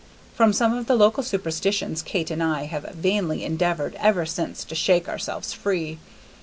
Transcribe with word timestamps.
From 0.33 0.51
some 0.51 0.73
of 0.73 0.87
the 0.87 0.95
local 0.95 1.21
superstitions 1.21 2.01
Kate 2.01 2.31
and 2.31 2.41
I 2.41 2.63
have 2.65 2.85
vainly 2.95 3.43
endeavored 3.45 3.93
ever 3.99 4.25
since 4.25 4.63
to 4.63 4.73
shake 4.73 5.07
ourselves 5.07 5.53
free. 5.53 5.99